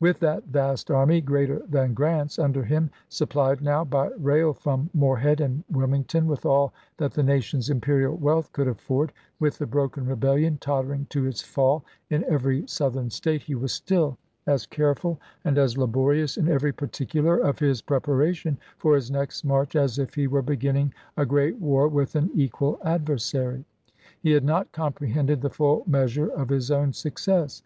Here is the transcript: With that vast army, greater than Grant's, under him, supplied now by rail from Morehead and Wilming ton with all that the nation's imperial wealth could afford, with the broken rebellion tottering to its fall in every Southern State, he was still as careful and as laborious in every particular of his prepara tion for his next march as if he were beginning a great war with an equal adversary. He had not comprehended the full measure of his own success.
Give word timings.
With 0.00 0.18
that 0.20 0.44
vast 0.44 0.90
army, 0.90 1.20
greater 1.20 1.58
than 1.68 1.92
Grant's, 1.92 2.38
under 2.38 2.62
him, 2.64 2.88
supplied 3.10 3.60
now 3.60 3.84
by 3.84 4.06
rail 4.16 4.54
from 4.54 4.88
Morehead 4.94 5.42
and 5.42 5.62
Wilming 5.70 6.04
ton 6.06 6.26
with 6.26 6.46
all 6.46 6.72
that 6.96 7.12
the 7.12 7.22
nation's 7.22 7.68
imperial 7.68 8.16
wealth 8.16 8.50
could 8.54 8.66
afford, 8.66 9.12
with 9.38 9.58
the 9.58 9.66
broken 9.66 10.06
rebellion 10.06 10.56
tottering 10.58 11.06
to 11.10 11.26
its 11.26 11.42
fall 11.42 11.84
in 12.08 12.24
every 12.30 12.66
Southern 12.66 13.10
State, 13.10 13.42
he 13.42 13.54
was 13.54 13.74
still 13.74 14.16
as 14.46 14.64
careful 14.64 15.20
and 15.44 15.58
as 15.58 15.76
laborious 15.76 16.38
in 16.38 16.48
every 16.48 16.72
particular 16.72 17.36
of 17.36 17.58
his 17.58 17.82
prepara 17.82 18.34
tion 18.34 18.56
for 18.78 18.94
his 18.94 19.10
next 19.10 19.44
march 19.44 19.76
as 19.76 19.98
if 19.98 20.14
he 20.14 20.26
were 20.26 20.40
beginning 20.40 20.94
a 21.18 21.26
great 21.26 21.58
war 21.60 21.88
with 21.88 22.14
an 22.16 22.30
equal 22.32 22.78
adversary. 22.84 23.66
He 24.18 24.30
had 24.30 24.44
not 24.44 24.72
comprehended 24.72 25.42
the 25.42 25.50
full 25.50 25.82
measure 25.86 26.28
of 26.28 26.48
his 26.48 26.70
own 26.70 26.94
success. 26.94 27.62